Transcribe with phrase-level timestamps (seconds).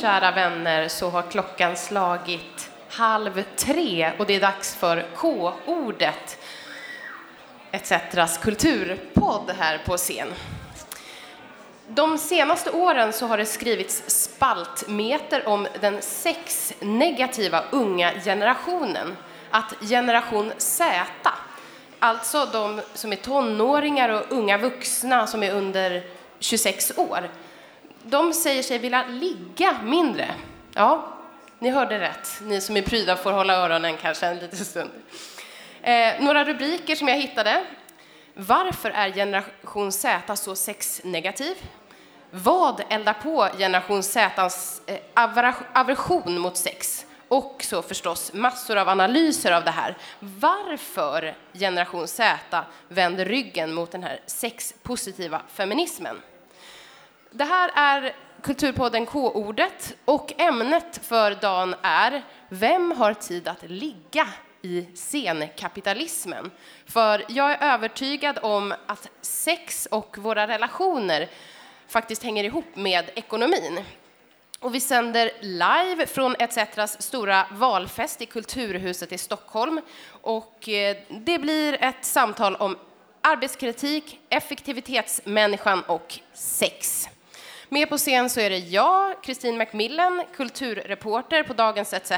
[0.00, 6.38] kära vänner, så har klockan slagit halv tre och det är dags för K-ordet
[7.72, 10.28] ETCs kulturpodd här på scen.
[11.88, 19.16] De senaste åren så har det skrivits spaltmeter om den sexnegativa unga generationen.
[19.50, 21.30] Att generation Z,
[21.98, 26.02] alltså de som är tonåringar och unga vuxna som är under
[26.38, 27.30] 26 år,
[28.02, 30.34] de säger sig vilja ligga mindre.
[30.74, 31.16] Ja,
[31.58, 32.40] ni hörde rätt.
[32.42, 34.90] Ni som är pryda får hålla öronen kanske en liten stund.
[35.82, 37.64] Eh, några rubriker som jag hittade.
[38.34, 41.56] Varför är generation Z så sexnegativ?
[42.30, 44.98] Vad eldar på generation Z:s eh,
[45.72, 47.06] aversion mot sex?
[47.28, 49.96] Och så förstås massor av analyser av det här.
[50.20, 56.16] Varför generation Z vänder ryggen mot den här sexpositiva feminismen.
[57.32, 64.28] Det här är Kulturpodden K-ordet och ämnet för dagen är Vem har tid att ligga
[64.62, 66.50] i scenkapitalismen?
[66.86, 71.28] För jag är övertygad om att sex och våra relationer
[71.88, 73.80] faktiskt hänger ihop med ekonomin.
[74.60, 79.80] Och vi sänder live från ETCs stora valfest i Kulturhuset i Stockholm.
[80.10, 82.78] Och eh, det blir ett samtal om
[83.20, 87.08] arbetskritik, effektivitetsmänniskan och sex.
[87.72, 92.12] Med på scen så är det jag, Kristin Macmillan, kulturreporter på Dagens ETC.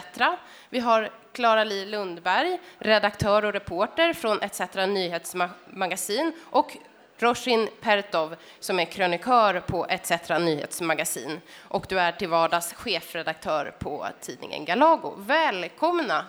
[0.68, 6.76] Vi har Klara Li Lundberg, redaktör och reporter från ETC nyhetsmagasin och
[7.18, 14.06] Roshin Pertov som är krönikör på ETC nyhetsmagasin och du är till vardags chefredaktör på
[14.20, 15.14] tidningen Galago.
[15.16, 16.26] Välkomna!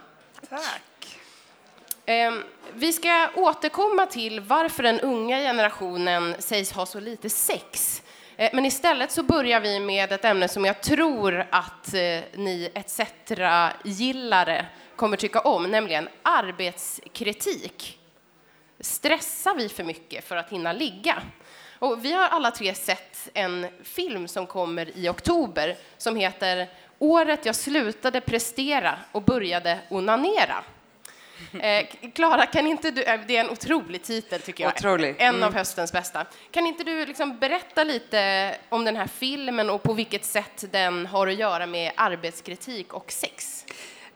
[0.49, 1.17] Tack!
[2.05, 2.43] Ehm,
[2.73, 8.02] vi ska återkomma till varför den unga generationen sägs ha så lite sex.
[8.37, 12.71] Eh, men istället så börjar vi med ett ämne som jag tror att eh, ni
[12.73, 14.65] ETC-gillare
[14.95, 17.99] kommer tycka om, nämligen arbetskritik.
[18.79, 21.23] Stressar vi för mycket för att hinna ligga?
[21.79, 26.67] Och vi har alla tre sett en film som kommer i oktober som heter
[26.99, 30.63] Året jag slutade prestera och började onanera.
[31.53, 35.15] Eh, Klara, kan inte du, eh, det är en otrolig titel tycker jag, Otrolig.
[35.19, 35.43] en mm.
[35.43, 36.25] av höstens bästa.
[36.51, 41.05] Kan inte du liksom berätta lite om den här filmen och på vilket sätt den
[41.05, 43.65] har att göra med arbetskritik och sex?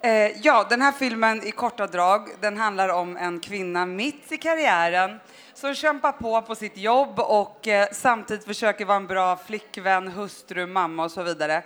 [0.01, 0.11] Eh,
[0.41, 5.19] ja, den här filmen i korta drag, den handlar om en kvinna mitt i karriären
[5.53, 10.65] som kämpar på på sitt jobb och eh, samtidigt försöker vara en bra flickvän, hustru,
[10.65, 11.63] mamma och så vidare.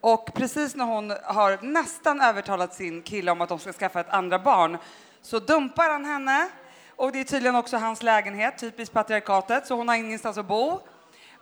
[0.00, 4.10] Och precis när hon har nästan övertalat sin kille om att de ska skaffa ett
[4.10, 4.78] andra barn
[5.22, 6.48] så dumpar han henne.
[6.96, 10.80] Och det är tydligen också hans lägenhet, typiskt patriarkatet, så hon har ingenstans att bo.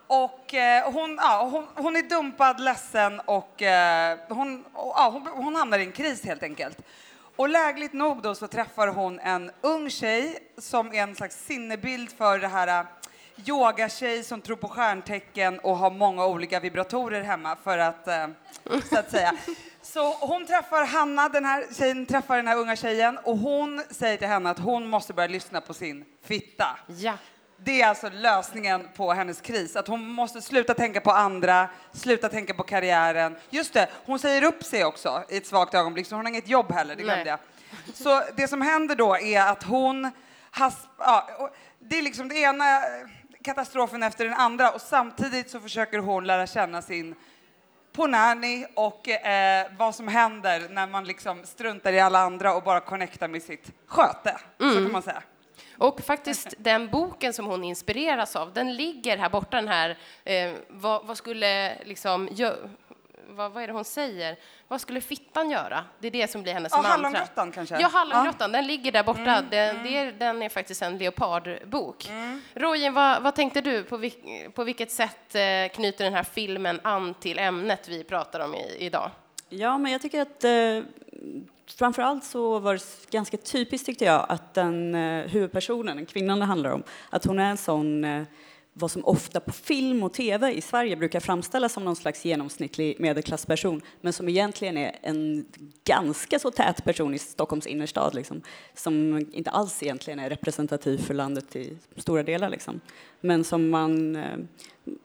[0.07, 5.55] Och eh, hon, ja, hon, hon, är dumpad, ledsen och eh, hon, ja, hon, hon
[5.55, 6.77] hamnar i en kris helt enkelt.
[7.35, 12.11] Och lägligt nog då så träffar hon en ung tjej som är en slags sinnebild
[12.17, 12.85] för det här eh,
[13.45, 18.27] yogatjej som tror på stjärntecken och har många olika vibratorer hemma för att, eh,
[18.89, 19.33] så att säga.
[19.93, 24.17] Så hon träffar Hanna, den här tjejen träffar den här unga tjejen och hon säger
[24.17, 26.79] till henne att hon måste börja lyssna på sin fitta.
[26.87, 27.13] Ja.
[27.57, 32.29] Det är alltså lösningen på hennes kris, att hon måste sluta tänka på andra, sluta
[32.29, 33.35] tänka på karriären.
[33.49, 36.47] Just det, hon säger upp sig också i ett svagt ögonblick, så hon har inget
[36.47, 37.39] jobb heller, det glömde jag.
[37.93, 40.11] Så det som händer då är att hon
[40.51, 42.81] has, ja, det är liksom det ena
[43.43, 47.15] katastrofen efter den andra och samtidigt så försöker hon lära känna sin
[47.91, 52.79] Ponani och eh, vad som händer när man liksom struntar i alla andra och bara
[52.79, 54.73] connectar med sitt sköte, mm.
[54.73, 55.23] så kan man säga.
[55.77, 60.51] Och faktiskt den boken som hon inspireras av, den ligger här borta, den här, eh,
[60.67, 62.29] vad, vad, skulle liksom,
[63.27, 64.37] vad, vad är det hon säger?
[64.67, 65.83] Vad skulle fittan göra?
[65.99, 66.91] Det är det som blir hennes ja, mantra.
[66.91, 67.79] Hallongrottan kanske?
[67.79, 68.51] Ja, Hallongrottan.
[68.51, 68.57] Ja.
[68.57, 69.21] Den ligger där borta.
[69.21, 69.93] Mm, den, mm.
[69.93, 72.09] Är, den är faktiskt en leopardbok.
[72.09, 72.41] Mm.
[72.53, 73.83] Rojin, vad, vad, tänkte du?
[73.83, 74.17] På, vilk,
[74.55, 78.75] på vilket sätt eh, knyter den här filmen an till ämnet vi pratar om i,
[78.79, 79.11] idag?
[79.49, 80.83] Ja, men jag tycker att eh,
[81.77, 86.39] framför allt så var det ganska typiskt tyckte jag att den eh, huvudpersonen, den kvinnan
[86.39, 88.23] det handlar om, att hon är en sån eh,
[88.73, 92.99] vad som ofta på film och tv i Sverige brukar framställas som någon slags genomsnittlig
[92.99, 95.45] medelklassperson men som egentligen är en
[95.83, 98.41] ganska så tät person i Stockholms innerstad liksom,
[98.73, 102.49] som inte alls egentligen är representativ för landet i stora delar.
[102.49, 102.81] Liksom.
[103.21, 104.37] Men som man, eh,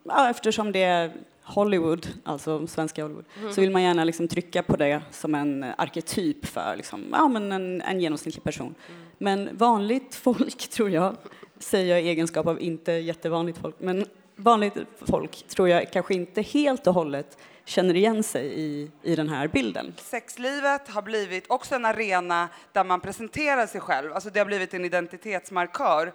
[0.05, 3.53] ja, eftersom det är Hollywood, alltså svenska Hollywood, mm.
[3.53, 7.53] så vill man gärna liksom trycka på det som en arketyp för liksom, ja, men
[7.53, 8.75] en, en genomsnittlig person.
[8.89, 9.03] Mm.
[9.19, 11.17] Men vanligt folk, tror jag,
[11.59, 14.07] säger jag i egenskap av inte jättevanligt folk, men
[14.37, 14.75] vanligt
[15.07, 19.49] folk tror jag kanske inte helt och hållet känner igen sig i, i den här
[19.49, 19.95] bilden.
[19.97, 24.13] Sexlivet har blivit också en arena där man presenterar sig själv.
[24.13, 26.13] Alltså det har blivit en identitetsmarkör.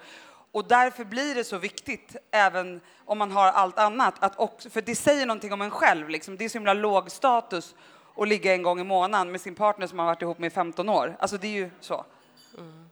[0.52, 4.82] Och därför blir det så viktigt, även om man har allt annat, att också, för
[4.82, 6.10] det säger någonting om en själv.
[6.10, 6.38] Liksom.
[6.38, 7.76] Det är så himla låg status
[8.18, 10.50] att ligga en gång i månaden med sin partner som man varit ihop med i
[10.50, 11.16] 15 år.
[11.20, 12.06] Alltså det är ju så.
[12.58, 12.91] Mm.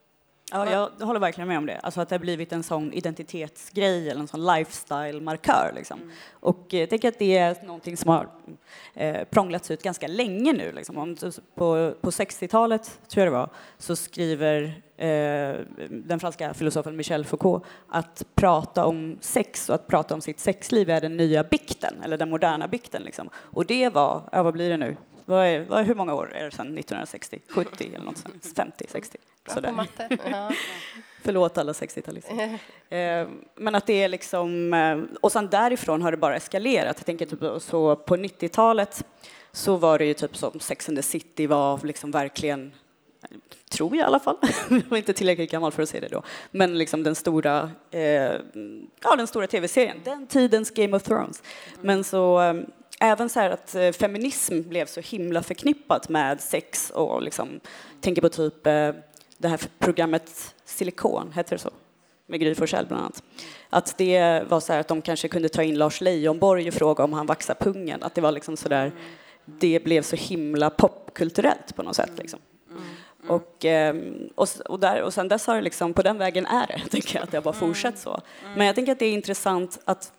[0.52, 1.80] Ja, jag håller verkligen med om det.
[1.80, 5.72] Alltså att det har blivit en sån identitetsgrej eller en sån lifestyle-markör.
[5.76, 6.00] Liksom.
[6.02, 6.12] Mm.
[6.32, 8.28] Och jag tänker att det är någonting som har
[8.94, 10.72] eh, prånglats ut ganska länge nu.
[10.72, 11.16] Liksom.
[11.56, 15.56] På, på 60-talet, tror jag det var, så skriver eh,
[15.90, 20.90] den franska filosofen Michel Foucault att prata om sex och att prata om sitt sexliv
[20.90, 23.02] är den nya bikten, eller den moderna bikten.
[23.02, 23.30] Liksom.
[23.34, 24.96] Och det var, ja, vad blir det nu,
[25.30, 27.40] vad är, vad, hur många år är det sedan 1960?
[27.50, 28.46] 70 eller något sånt?
[28.56, 29.18] 50, 60?
[29.46, 29.72] Bra sådär.
[29.72, 30.18] matte.
[30.32, 30.52] Ja.
[31.22, 32.60] Förlåt alla 60-talister.
[32.90, 36.96] eh, men att det är liksom, eh, och sen därifrån har det bara eskalerat.
[36.98, 39.06] Jag tänker typ så på 90-talet
[39.52, 42.72] så var det ju typ som Sex and the City var liksom verkligen
[43.70, 44.38] tror jag i alla fall.
[44.70, 46.24] jag var inte tillräckligt gammal för att se det då.
[46.52, 48.02] Men liksom den stora, eh,
[49.02, 51.44] ja, den stora tv-serien, den tidens Game of Thrones.
[51.82, 52.54] Men så eh,
[53.00, 57.60] även så här att eh, feminism blev så himla förknippat med sex och liksom,
[58.02, 58.92] tänker på typ eh,
[59.38, 61.72] det här programmet Silikon, heter det så?
[62.26, 63.24] Med Gry Forssell bland annat.
[63.70, 67.04] Att det var så här att de kanske kunde ta in Lars Leijonborg och fråga
[67.04, 68.04] om han vaxar pungen.
[68.04, 68.92] Att det var liksom så där,
[69.46, 72.40] det blev så himla popkulturellt på något sätt liksom.
[73.28, 76.68] Och, ehm, och, och, där, och sen dess har det liksom, på den vägen är
[76.68, 78.22] det, tänker jag, att det har bara fortsatt så.
[78.56, 80.12] Men jag tänker att det är intressant att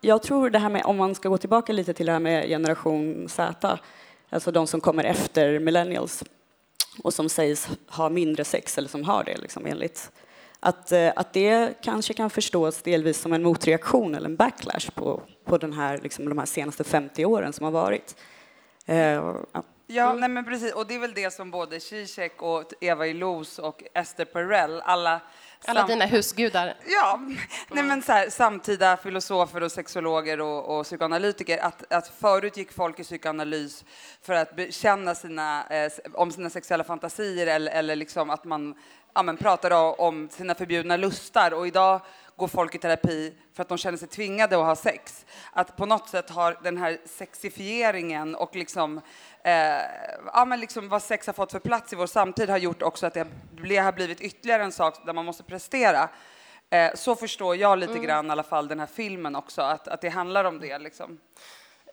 [0.00, 2.48] jag tror det här med, om man ska gå tillbaka lite till det här med
[2.48, 3.78] generation Z,
[4.30, 6.24] alltså de som kommer efter millennials
[7.02, 10.10] och som sägs ha mindre sex, eller som har det liksom, enligt
[10.60, 15.22] att, eh, att det kanske kan förstås delvis som en motreaktion eller en backlash på,
[15.44, 18.16] på den här, liksom, de här senaste 50 åren som har varit.
[18.88, 18.96] Uh,
[19.52, 19.64] ja.
[19.90, 20.72] Ja, nej men precis.
[20.72, 25.20] Och det är väl det som både Zizek och Eva Illouz och Esther Perel, alla
[25.66, 26.74] alla dina husgudar.
[26.86, 27.20] Ja,
[27.68, 32.72] nej men så här, samtida filosofer och sexologer och, och psykoanalytiker, att, att förut gick
[32.72, 33.84] folk i psykoanalys
[34.22, 38.74] för att bekänna sina, eh, om sina sexuella fantasier eller, eller liksom att man
[39.14, 42.00] ja, men pratade om sina förbjudna lustar och idag
[42.38, 45.26] går folk i terapi för att de känner sig tvingade att ha sex.
[45.52, 49.00] Att på något sätt har den här sexifieringen och liksom,
[49.42, 49.52] eh,
[50.32, 53.06] ja, men liksom vad sex har fått för plats i vår samtid har gjort också
[53.06, 53.20] att det
[53.78, 56.08] har blivit ytterligare en sak där man måste prestera.
[56.70, 58.04] Eh, så förstår jag lite mm.
[58.04, 60.78] grann i alla fall den här filmen också, att, att det handlar om det.
[60.78, 61.18] Liksom.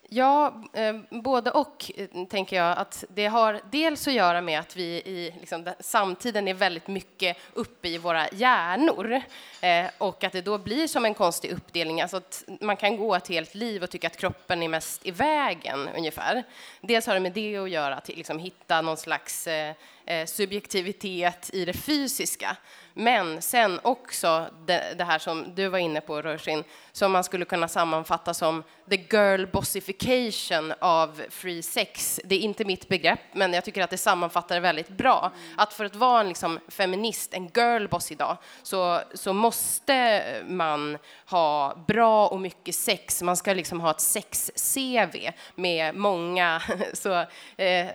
[0.10, 2.78] Ja, eh, både och, eh, tänker jag.
[2.78, 7.38] att Det har dels att göra med att vi i liksom, samtiden är väldigt mycket
[7.54, 9.22] uppe i våra hjärnor
[9.62, 12.02] eh, och att det då blir som en konstig uppdelning.
[12.02, 15.12] Alltså att man kan gå ett helt liv och tycka att kroppen är mest i
[15.12, 16.44] vägen, ungefär.
[16.82, 19.74] Dels har det med det att göra, att liksom, hitta någon slags eh
[20.08, 22.58] Eh, subjektivitet i det fysiska.
[22.94, 27.46] Men sen också det, det, här som du var inne på, Rörshin, som man skulle
[27.46, 32.20] kunna sammanfatta som the girl bossification av free sex.
[32.24, 35.32] Det är inte mitt begrepp, men jag tycker att det sammanfattar det väldigt bra.
[35.58, 40.98] Att för att vara en liksom feminist, en girl boss idag, så, så måste man
[41.26, 43.22] ha bra och mycket sex.
[43.22, 46.62] Man ska liksom ha ett sex-CV med många
[46.94, 47.26] så,
[47.58, 47.88] eh,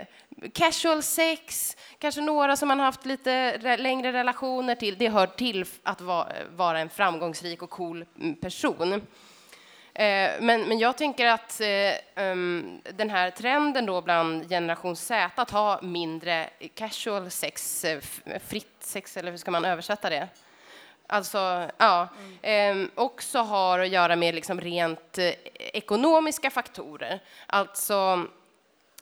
[0.53, 4.99] casual sex, kanske några som man haft lite längre relationer till.
[4.99, 6.01] Det hör till att
[6.51, 8.93] vara en framgångsrik och cool mm, person.
[9.95, 15.31] Eh, men, men jag tänker att eh, um, den här trenden då bland generation Z
[15.35, 18.01] att ha mindre casual sex, eh,
[18.47, 20.29] fritt sex, eller hur ska man översätta det?
[21.07, 22.09] Alltså, ja,
[22.43, 22.85] mm.
[22.85, 27.21] eh, också har att göra med liksom rent eh, ekonomiska faktorer.
[27.47, 28.27] Alltså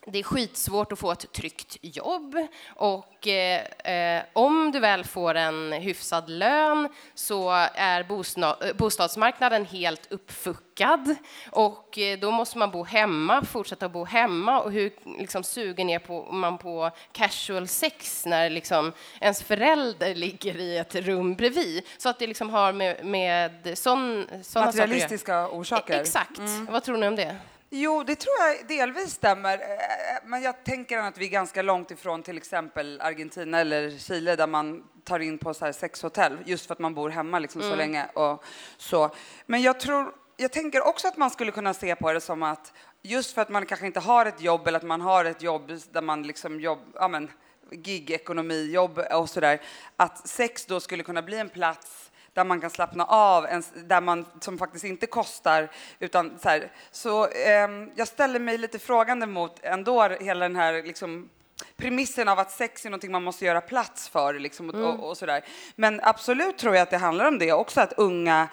[0.05, 5.35] det är skitsvårt att få ett tryggt jobb och eh, eh, om du väl får
[5.35, 11.15] en hyfsad lön så är eh, bostadsmarknaden helt uppfuckad
[11.51, 15.99] och eh, då måste man bo hemma, fortsätta bo hemma och hur liksom, sugen är
[15.99, 21.83] på, man på casual sex när liksom, ens förälder ligger i ett rum bredvid?
[21.97, 25.59] Så att det liksom har med, med sån, såna Materialistiska saker.
[25.59, 26.01] orsaker?
[26.01, 26.37] Exakt.
[26.37, 26.65] Mm.
[26.65, 27.35] Vad tror ni om det?
[27.71, 29.57] Jo, det tror jag delvis stämmer.
[29.57, 34.35] Eh, men jag tänker att vi är ganska långt ifrån till exempel Argentina eller Chile
[34.35, 37.61] där man tar in på så här sexhotell just för att man bor hemma liksom
[37.61, 37.71] mm.
[37.71, 38.43] så länge och
[38.77, 39.15] så.
[39.45, 42.73] Men jag tror, jag tänker också att man skulle kunna se på det som att
[43.01, 45.71] just för att man kanske inte har ett jobb eller att man har ett jobb
[45.91, 47.31] där man liksom jobb, ja men
[47.71, 49.61] gig-ekonomi, jobb och sådär,
[49.95, 54.01] att sex då skulle kunna bli en plats där man kan slappna av, en, där
[54.01, 55.71] man, som faktiskt inte kostar.
[55.99, 56.71] Utan så här.
[56.91, 61.29] så eh, jag ställer mig lite frågande mot ändå hela den här liksom,
[61.77, 64.33] premissen av att sex är någonting man måste göra plats för.
[64.33, 64.87] Liksom, och, mm.
[64.87, 65.45] och, och sådär.
[65.75, 68.47] Men absolut tror jag att det handlar om det också, att unga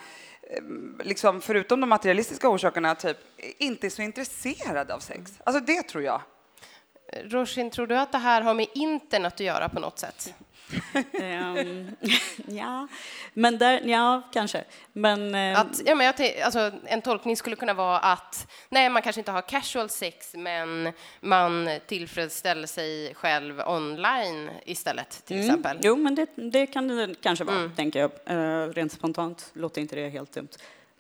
[0.51, 3.19] ehm, liksom, förutom de materialistiska orsakerna, typ,
[3.59, 5.33] inte är så intresserade av sex.
[5.45, 6.21] Alltså det tror jag.
[7.25, 10.35] Roshin, tror du att det här har med internet att göra på något sätt?
[11.13, 11.91] um,
[12.57, 12.89] ja,
[13.35, 14.65] men där, ja, kanske.
[14.93, 15.57] Men, um...
[15.57, 19.31] att, ja, men jag, alltså, en tolkning skulle kunna vara att nej, man kanske inte
[19.31, 25.49] har casual sex, men man tillfredsställer sig själv online istället, till mm.
[25.49, 25.79] exempel.
[25.83, 27.75] Jo, men det, det kan det kanske vara, mm.
[27.75, 28.37] tänker jag.
[28.37, 30.49] Uh, rent spontant låter inte det helt dumt.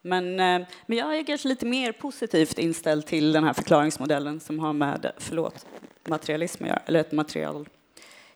[0.02, 4.72] Men, men jag är kanske lite mer positivt inställd till den här förklaringsmodellen som har
[4.72, 5.66] med, förlåt,
[6.08, 7.68] materialism att göra, eller ett material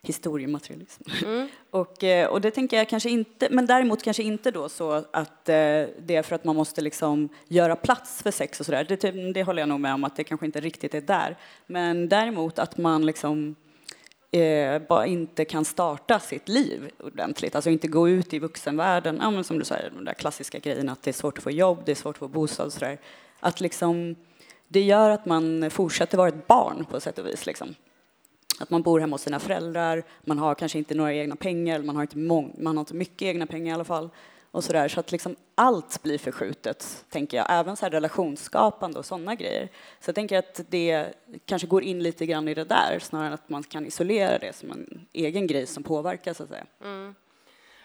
[0.02, 1.02] historiematerialism.
[1.24, 1.48] Mm.
[1.70, 5.48] och, eh, och det tänker jag kanske inte, men däremot kanske inte då så att
[5.48, 5.54] eh,
[5.98, 8.84] det är för att man måste liksom göra plats för sex och sådär.
[8.88, 11.36] Det, det håller jag nog med om att det kanske inte riktigt är där.
[11.66, 13.54] Men däremot att man liksom
[14.30, 19.30] eh, bara inte kan starta sitt liv ordentligt, alltså inte gå ut i vuxenvärlden, ja,
[19.30, 21.82] men som du säger, de där klassiska grejerna att det är svårt att få jobb,
[21.84, 22.98] det är svårt att få bostad och sådär.
[23.40, 24.16] Att liksom,
[24.72, 27.46] det gör att man fortsätter vara ett barn på sätt och vis.
[27.46, 27.74] Liksom.
[28.60, 31.96] Att man bor hemma hos sina föräldrar, man har kanske inte några egna pengar, man
[31.96, 34.10] har inte, mång, man har inte mycket egna pengar i alla fall.
[34.50, 34.88] Och så, där.
[34.88, 37.46] så att liksom allt blir förskjutet, tänker jag.
[37.48, 39.68] Även så här relationsskapande och sådana grejer.
[40.00, 41.06] Så jag tänker att det
[41.44, 44.56] kanske går in lite grann i det där, snarare än att man kan isolera det
[44.56, 46.66] som en egen grej som påverkar, så att säga.
[46.84, 47.14] Mm.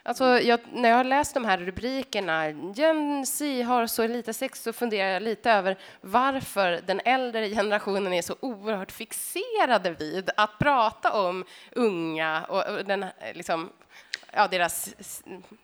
[0.07, 4.63] Alltså, jag, när jag har läst de här rubrikerna, Gen Z har så lite sex,
[4.63, 10.59] så funderar jag lite över varför den äldre generationen är så oerhört fixerade vid att
[10.59, 13.69] prata om unga och, och den, liksom,
[14.31, 14.95] ja, deras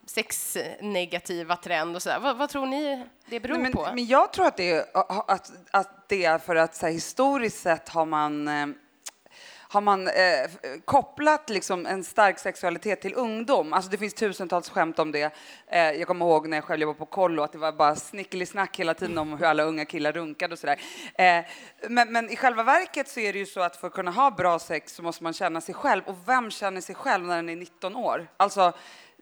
[0.06, 3.88] sexnegativa trend och så vad, vad, tror ni det beror men, på?
[3.96, 4.86] Men jag tror att det är,
[5.32, 8.68] att, att det är för att här, historiskt sett har man eh,
[9.72, 10.14] har man eh,
[10.86, 13.74] kopplat liksom en stark sexualitet till ungdom.
[13.74, 15.34] Alltså det finns tusentals skämt om det.
[15.68, 18.80] Eh, jag kommer ihåg när jag själv jobbade på kollo att det var bara snickelisnack
[18.80, 20.82] hela tiden om hur alla unga killar runkade och sådär.
[21.16, 21.46] Eh,
[21.90, 24.32] men, men, i själva verket så är det ju så att för att kunna ha
[24.32, 26.02] bra sex så måste man känna sig själv.
[26.06, 28.28] Och vem känner sig själv när den är 19 år?
[28.38, 28.74] Alltså,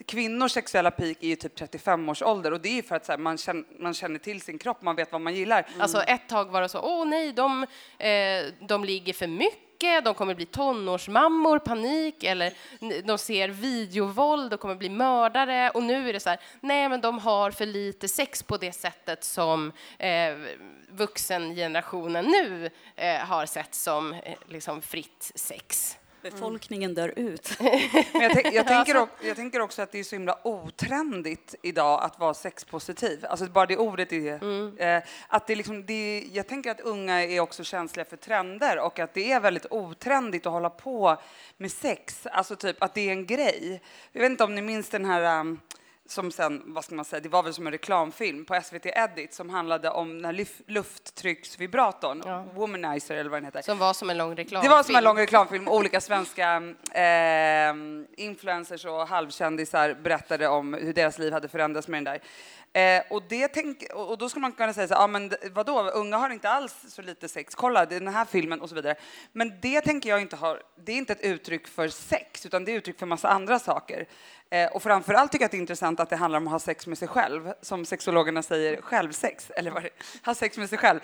[0.05, 3.17] kvinnors sexuella peak är ju typ 35 års ålder och det är för att här,
[3.17, 5.65] man, känner, man, känner, till sin kropp, man vet vad man gillar.
[5.67, 5.81] Mm.
[5.81, 7.63] Alltså ett tag var det så, åh nej, de,
[7.97, 12.53] eh, de ligger för mycket mycket, de kommer bli tonårsmammor, panik, eller
[13.03, 15.69] de ser videovåld och kommer bli mördare.
[15.69, 18.71] Och nu är det så här, nej men de har för lite sex på det
[18.71, 20.35] sättet som eh,
[20.89, 25.98] vuxengenerationen nu eh, har sett som eh, liksom fritt sex.
[26.21, 27.55] Befolkningen dör ut.
[27.59, 32.03] Men jag, jag, tänker också, jag tänker också att det är så himla otrendigt idag
[32.03, 33.25] att vara sexpositiv.
[33.29, 34.43] Alltså bara det ordet är...
[34.43, 34.77] Mm.
[34.77, 38.99] Eh, att det liksom, det, jag tänker att unga är också känsliga för trender och
[38.99, 41.21] att det är väldigt otrendigt att hålla på
[41.57, 42.27] med sex.
[42.27, 43.81] Alltså typ att det är en grej.
[44.11, 45.59] Jag vet inte om ni minns den här um,
[46.11, 49.33] som sen, vad ska man säga, det var väl som en reklamfilm på SVT Edit
[49.33, 52.45] som handlade om den här lufttrycksvibratorn, ja.
[52.53, 53.61] Womanizer eller vad den heter.
[53.61, 54.71] Som var som en lång reklamfilm.
[54.71, 55.67] Det var som en lång reklamfilm.
[55.67, 56.55] Olika svenska
[56.93, 57.73] eh,
[58.17, 62.21] influencers och halvkändisar berättade om hur deras liv hade förändrats med den där.
[62.73, 65.89] Eh, och, det tänk, och då skulle man kunna säga så ja ah, men vadå,
[65.89, 68.95] unga har inte alls så lite sex, kolla den här filmen och så vidare.
[69.31, 72.71] Men det tänker jag inte har, det är inte ett uttryck för sex, utan det
[72.71, 74.07] är uttryck för massa andra saker.
[74.51, 76.59] Eh, och framförallt tycker jag att det är intressant att det handlar om att ha
[76.59, 79.89] sex med sig själv, som sexologerna säger, självsex, eller vad det
[80.25, 80.99] ha sex med sig själv.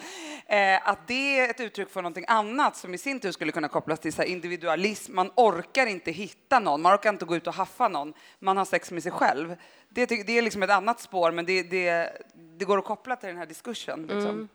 [0.46, 3.68] Eh, att det är ett uttryck för någonting annat som i sin tur skulle kunna
[3.68, 5.16] kopplas till så individualism.
[5.16, 8.66] Man orkar inte hitta någon, man orkar inte gå ut och haffa någon, man har
[8.66, 9.56] sex med sig själv.
[9.90, 12.12] Det, det är liksom ett annat spår, men det, det,
[12.58, 14.02] det går att koppla till den här diskursen.
[14.02, 14.30] Liksom.
[14.30, 14.50] Mm.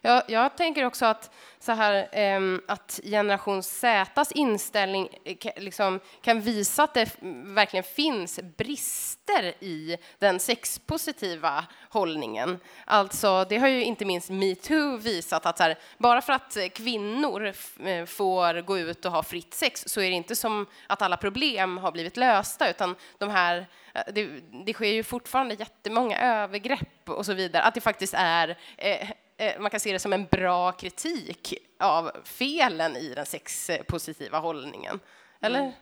[0.00, 6.40] Jag, jag, tänker också att, så här, eh, att generation Zs inställning eh, liksom, kan
[6.40, 12.58] visa att det verkligen finns brister i den sexpositiva hållningen.
[12.84, 17.46] Alltså, det har ju inte minst metoo visat att här, bara för att kvinnor
[17.84, 21.16] eh, får gå ut och ha fritt sex så är det inte som att alla
[21.16, 24.28] problem har blivit lösta, utan de här eh, det,
[24.64, 29.08] det sker ju fortfarande jättemånga övergrepp och så vidare, att det faktiskt är Eh,
[29.58, 35.00] man kan se det som en bra kritik av felen i den sexpositiva hållningen.
[35.40, 35.60] Eller?
[35.60, 35.72] Mm.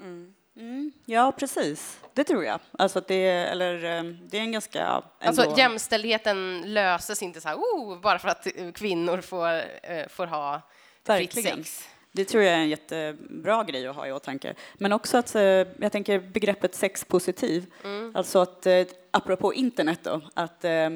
[0.00, 0.34] Mm.
[0.56, 0.92] Mm.
[1.04, 2.00] Ja, precis.
[2.14, 2.60] Det tror jag.
[2.78, 5.02] Alltså det, eller, eh, det är en ganska...
[5.20, 5.42] Ändå...
[5.42, 10.62] Alltså, jämställdheten löses inte så här, oh, bara för att kvinnor får, får ha
[11.04, 11.56] Verkligen.
[11.56, 11.88] fritt sex.
[12.12, 14.54] Det tror jag är en jättebra grej att ha i åtanke.
[14.74, 18.16] Men också att, eh, jag tänker begreppet sexpositiv, mm.
[18.16, 20.90] alltså att, eh, apropå internet då, att eh,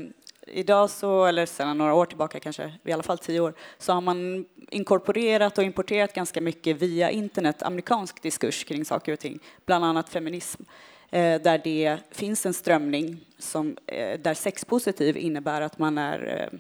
[0.47, 4.01] idag så, eller sedan några år tillbaka kanske, i alla fall tio år, så har
[4.01, 9.85] man inkorporerat och importerat ganska mycket via internet amerikansk diskurs kring saker och ting, bland
[9.85, 10.63] annat feminism,
[11.11, 16.59] eh, där det finns en strömning som, eh, där sexpositiv innebär att man är eh,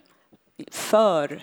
[0.70, 1.42] för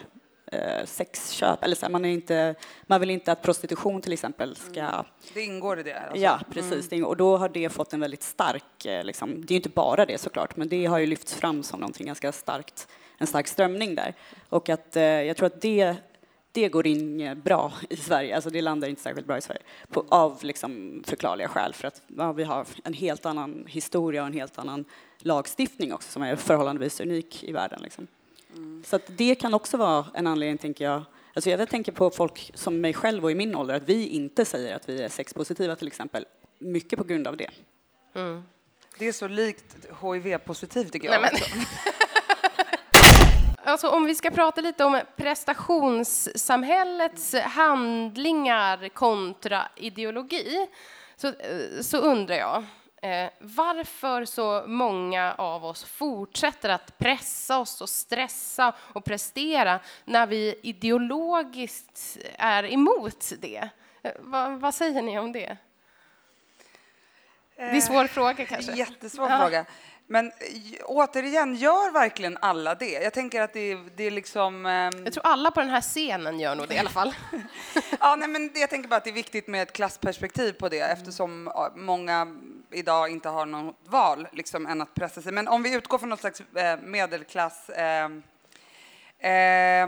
[0.85, 1.63] sexköp.
[1.63, 2.55] Eller så här, man, är inte,
[2.87, 4.79] man vill inte att prostitution till exempel ska...
[4.79, 5.05] Mm.
[5.33, 5.99] Det ingår i det?
[5.99, 6.17] Alltså.
[6.17, 6.91] Ja, precis.
[6.91, 7.05] Mm.
[7.05, 8.85] Och då har det fått en väldigt stark...
[8.85, 11.79] Eh, liksom, det är inte bara det såklart, men det har ju lyfts fram som
[11.79, 12.87] någonting ganska starkt,
[13.17, 14.13] en stark strömning där.
[14.49, 15.95] Och att eh, jag tror att det
[16.51, 20.05] det går in bra i Sverige, alltså det landar inte särskilt bra i Sverige på,
[20.09, 24.33] av liksom förklarliga skäl för att ja, vi har en helt annan historia och en
[24.33, 24.85] helt annan
[25.19, 27.79] lagstiftning också som är förhållandevis unik i världen.
[27.81, 28.07] Liksom.
[28.55, 28.83] Mm.
[28.85, 31.03] Så det kan också vara en anledning, tänker jag.
[31.33, 34.45] Alltså jag tänker på folk som mig själv och i min ålder, att vi inte
[34.45, 36.25] säger att vi är sexpositiva till exempel,
[36.59, 37.49] mycket på grund av det.
[38.15, 38.43] Mm.
[38.97, 41.21] Det är så likt HIV-positiv tycker jag.
[41.21, 41.41] Nej, men...
[43.63, 50.67] alltså, om vi ska prata lite om prestationssamhällets handlingar kontra ideologi,
[51.15, 51.33] så, eh,
[51.81, 52.65] så undrar jag,
[53.01, 60.27] Eh, varför så många av oss fortsätter att pressa oss och stressa och prestera när
[60.27, 63.69] vi ideologiskt är emot det.
[64.01, 65.57] Eh, va, vad säger ni om det?
[67.55, 68.71] Det är en svår eh, fråga kanske.
[68.71, 69.39] Jättesvår ja.
[69.39, 69.65] fråga.
[70.11, 70.31] Men
[70.85, 72.91] återigen, gör verkligen alla det?
[72.91, 74.65] Jag tänker att det, det är liksom...
[74.65, 75.03] Um...
[75.03, 77.15] Jag tror alla på den här scenen gör nog det i alla fall.
[77.99, 80.79] ja, nej, men jag tänker bara att det är viktigt med ett klassperspektiv på det
[80.79, 82.27] eftersom många
[82.71, 85.31] idag inte har något val liksom, än att pressa sig.
[85.31, 87.69] Men om vi utgår från något slags eh, medelklass...
[87.69, 88.05] Eh,
[89.19, 89.87] eh,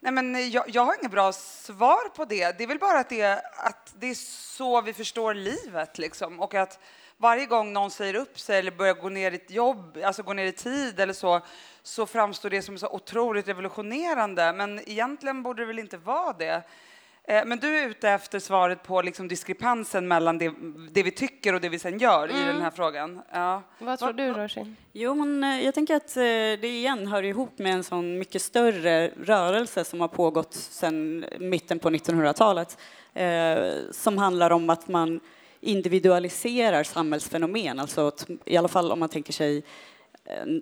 [0.00, 2.58] nej men jag, jag, har inget bra svar på det.
[2.58, 5.98] Det är väl bara att det, att det är så vi förstår livet.
[5.98, 6.40] Liksom.
[6.40, 6.80] Och att
[7.16, 10.32] varje gång någon säger upp sig eller börjar gå ner i ett jobb, alltså gå
[10.32, 11.40] ner i tid eller så,
[11.82, 14.52] så framstår det som så otroligt revolutionerande.
[14.52, 16.62] Men egentligen borde det väl inte vara det.
[17.24, 20.52] Eh, men du är ute efter svaret på liksom diskrepansen mellan det,
[20.90, 22.36] det vi tycker och det vi sen gör mm.
[22.36, 22.62] i den mm.
[22.62, 23.22] här frågan.
[23.32, 23.62] Ja.
[23.78, 24.76] Vad tror du, Rosin?
[24.92, 28.42] Jo, men eh, jag tänker att eh, det igen hör ihop med en sån mycket
[28.42, 32.78] större rörelse som har pågått sedan mitten på 1900-talet,
[33.90, 35.20] som handlar om att man
[35.60, 39.64] individualiserar samhällsfenomen, alltså att, i alla fall om man tänker sig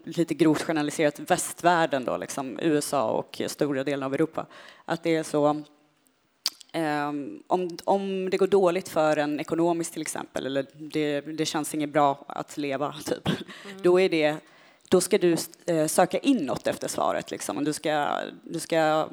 [0.04, 4.46] lite grovt generaliserat västvärlden då, liksom USA och stora delar av Europa,
[4.84, 5.62] att det är så
[6.74, 11.74] Um, om, om det går dåligt för en ekonomiskt till exempel, eller det, det känns
[11.74, 13.82] inget bra att leva, typ, mm.
[13.82, 14.36] då, är det,
[14.88, 15.36] då ska du
[15.70, 17.30] uh, söka inåt efter svaret.
[17.30, 17.64] Liksom.
[17.64, 19.08] Du, ska, du ska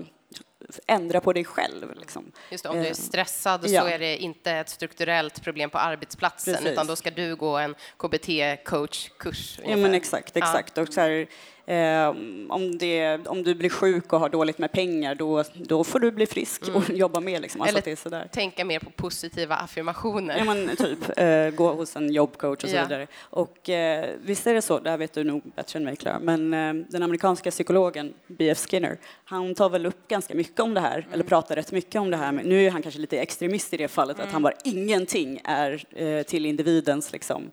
[0.87, 1.95] ändra på dig själv.
[1.99, 2.31] Liksom.
[2.49, 3.89] Just det, om du är ehm, stressad uh, så ja.
[3.89, 6.71] är det inte ett strukturellt problem på arbetsplatsen, Precis.
[6.71, 9.59] utan då ska du gå en KBT-coachkurs.
[9.65, 10.77] Ja, men exakt, exakt.
[10.77, 10.83] Ja.
[10.83, 11.27] Och så här,
[11.67, 12.09] Eh,
[12.49, 16.11] om, det, om du blir sjuk och har dåligt med pengar, då, då får du
[16.11, 16.97] bli frisk och mm.
[16.97, 17.39] jobba mer.
[17.39, 17.61] Liksom.
[17.61, 20.37] Alltså Eller tänka mer på positiva affirmationer.
[20.37, 21.17] Ja, men, typ.
[21.17, 22.83] Eh, gå hos en jobbcoach och så ja.
[22.83, 23.07] vidare.
[23.19, 26.19] Och eh, visst är det så, det här vet du nog bättre än mig, Clara,
[26.19, 28.65] men eh, den amerikanska psykologen B.F.
[28.69, 31.13] Skinner, han tar väl upp ganska mycket om det här, mm.
[31.13, 32.31] eller pratar rätt mycket om det här.
[32.31, 34.27] Men nu är han kanske lite extremist i det fallet, mm.
[34.27, 37.51] att han bara ingenting är eh, till individens liksom,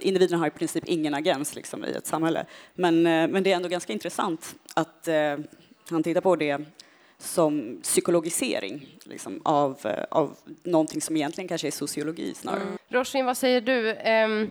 [0.00, 2.44] individen har i princip ingen agens liksom, i ett samhälle.
[2.74, 5.36] Men, men, eh, men det är ändå ganska intressant att eh,
[5.90, 6.58] han tittar på det
[7.18, 12.62] som psykologisering liksom, av, eh, av någonting som egentligen kanske är sociologi snarare.
[12.62, 12.78] Mm.
[12.88, 13.90] Roshin, vad säger du?
[14.24, 14.50] Um,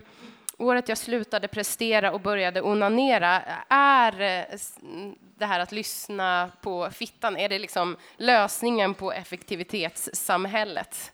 [0.61, 4.47] året jag slutade prestera och började onanera, är
[5.41, 11.11] det här att lyssna på fittan, är det liksom lösningen på effektivitetssamhället?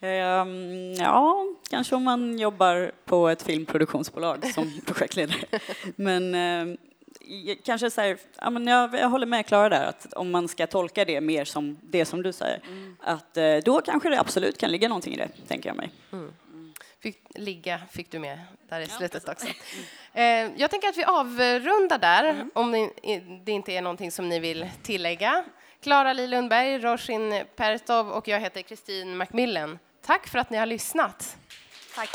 [0.00, 5.60] um, ja, kanske om man jobbar på ett filmproduktionsbolag som projektledare.
[5.96, 6.76] Men uh,
[7.64, 10.66] kanske så här, ja, men jag, jag håller med Klara där, att om man ska
[10.66, 12.96] tolka det mer som det som du säger, mm.
[13.00, 15.90] att uh, då kanske det absolut kan ligga någonting i det, tänker jag mig.
[16.12, 16.32] Mm.
[17.02, 19.46] Fick ligga fick du med där i slutet också.
[20.12, 20.52] Mm.
[20.56, 22.50] jag tänker att vi avrundar där, mm.
[22.54, 22.90] om
[23.44, 25.44] det inte är någonting som ni vill tillägga.
[25.82, 29.78] Klara Li Lundberg, Roshin Pertov och jag heter Kristin Macmillan.
[30.06, 31.36] Tack för att ni har lyssnat.
[31.94, 32.10] Tack.